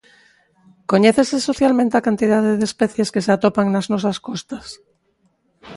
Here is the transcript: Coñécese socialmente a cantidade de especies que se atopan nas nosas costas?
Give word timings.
Coñécese 0.91 1.37
socialmente 1.49 1.95
a 1.95 2.05
cantidade 2.07 2.51
de 2.59 2.65
especies 2.71 3.11
que 3.13 3.23
se 3.25 3.31
atopan 3.35 3.67
nas 3.69 3.89
nosas 3.93 4.17
costas? 4.27 4.65